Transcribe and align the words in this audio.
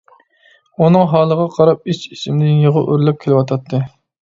ئۇنىڭ 0.85 1.05
ھالىغا 1.11 1.45
قاراپ 1.59 1.93
ئىچ-ئىچىمدىن 1.95 2.59
يىغا 2.65 2.85
ئۆرلەپ 2.91 3.23
كېلىۋاتاتتى. 3.27 3.87